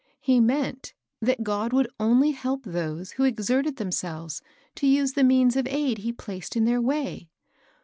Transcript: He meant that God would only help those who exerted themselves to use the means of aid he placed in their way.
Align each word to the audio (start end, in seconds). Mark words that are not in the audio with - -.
He 0.19 0.39
meant 0.39 0.95
that 1.21 1.43
God 1.43 1.73
would 1.73 1.87
only 1.99 2.31
help 2.31 2.63
those 2.63 3.11
who 3.11 3.23
exerted 3.23 3.75
themselves 3.75 4.41
to 4.77 4.87
use 4.87 5.13
the 5.13 5.23
means 5.23 5.55
of 5.55 5.67
aid 5.67 5.99
he 5.99 6.11
placed 6.11 6.55
in 6.55 6.65
their 6.65 6.81
way. 6.81 7.29